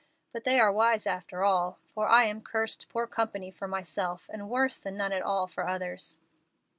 But 0.33 0.45
they 0.45 0.59
are 0.59 0.71
wise 0.71 1.05
after 1.05 1.43
all, 1.43 1.77
for 1.93 2.07
I 2.09 2.23
am 2.23 2.41
cursed 2.41 2.89
poor 2.89 3.05
company 3.05 3.51
for 3.51 3.67
myself 3.67 4.31
and 4.33 4.49
worse 4.49 4.79
than 4.79 4.97
none 4.97 5.11
at 5.13 5.21
all 5.21 5.45
for 5.45 5.67
others." 5.67 6.17